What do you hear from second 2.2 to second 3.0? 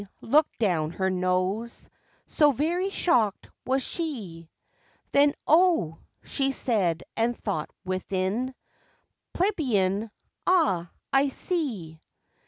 So very